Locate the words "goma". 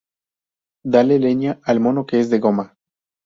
2.39-2.73